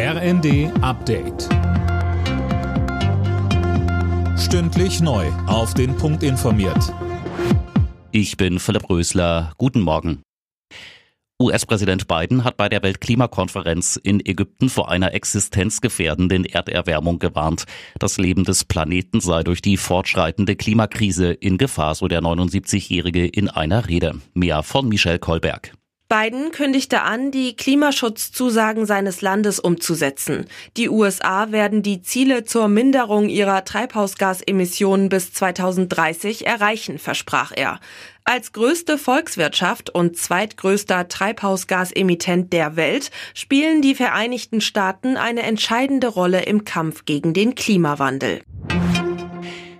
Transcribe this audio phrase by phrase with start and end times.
[0.00, 1.48] RND Update.
[4.38, 5.26] Stündlich neu.
[5.48, 6.94] Auf den Punkt informiert.
[8.12, 9.54] Ich bin Philipp Rösler.
[9.58, 10.22] Guten Morgen.
[11.42, 17.64] US-Präsident Biden hat bei der Weltklimakonferenz in Ägypten vor einer existenzgefährdenden Erderwärmung gewarnt.
[17.98, 23.48] Das Leben des Planeten sei durch die fortschreitende Klimakrise in Gefahr, so der 79-Jährige in
[23.48, 24.20] einer Rede.
[24.32, 25.72] Mehr von Michelle Kolberg.
[26.08, 30.46] Biden kündigte an, die Klimaschutzzusagen seines Landes umzusetzen.
[30.78, 37.78] Die USA werden die Ziele zur Minderung ihrer Treibhausgasemissionen bis 2030 erreichen, versprach er.
[38.24, 46.42] Als größte Volkswirtschaft und zweitgrößter Treibhausgasemittent der Welt spielen die Vereinigten Staaten eine entscheidende Rolle
[46.42, 48.42] im Kampf gegen den Klimawandel.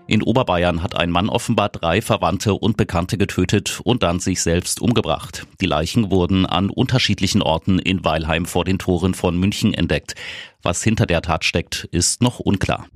[0.09, 4.81] In Oberbayern hat ein Mann offenbar drei Verwandte und Bekannte getötet und dann sich selbst
[4.81, 5.47] umgebracht.
[5.61, 10.15] Die Leichen wurden an unterschiedlichen Orten in Weilheim vor den Toren von München entdeckt.
[10.63, 12.87] Was hinter der Tat steckt, ist noch unklar.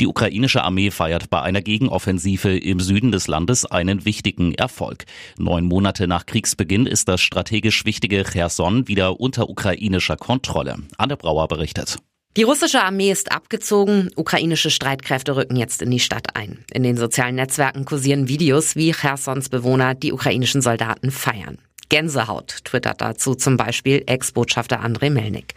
[0.00, 5.04] Die ukrainische Armee feiert bei einer Gegenoffensive im Süden des Landes einen wichtigen Erfolg.
[5.38, 10.78] Neun Monate nach Kriegsbeginn ist das strategisch wichtige Cherson wieder unter ukrainischer Kontrolle.
[10.98, 11.98] Anne Brauer berichtet.
[12.36, 16.64] Die russische Armee ist abgezogen, ukrainische Streitkräfte rücken jetzt in die Stadt ein.
[16.72, 21.58] In den sozialen Netzwerken kursieren Videos, wie Chersons Bewohner die ukrainischen Soldaten feiern.
[21.88, 25.54] Gänsehaut twittert dazu zum Beispiel Ex-Botschafter Andrei Melnik.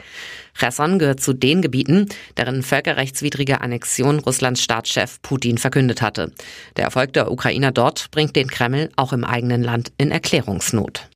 [0.56, 6.32] Cherson gehört zu den Gebieten, deren völkerrechtswidrige Annexion Russlands Staatschef Putin verkündet hatte.
[6.76, 11.08] Der Erfolg der Ukrainer dort bringt den Kreml auch im eigenen Land in Erklärungsnot.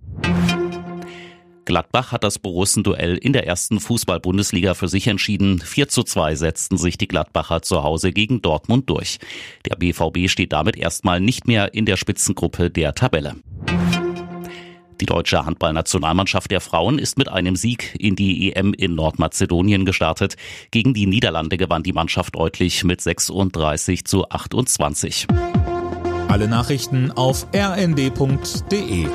[1.68, 5.60] Gladbach hat das Borussen-Duell in der ersten Fußball-Bundesliga für sich entschieden.
[5.60, 9.18] 4 zu 2 setzten sich die Gladbacher zu Hause gegen Dortmund durch.
[9.66, 13.36] Der BVB steht damit erstmal nicht mehr in der Spitzengruppe der Tabelle.
[15.02, 20.38] Die deutsche Handballnationalmannschaft der Frauen ist mit einem Sieg in die EM in Nordmazedonien gestartet.
[20.72, 25.28] Gegen die Niederlande gewann die Mannschaft deutlich mit 36 zu 28.
[26.30, 29.08] Alle Nachrichten auf rnd.de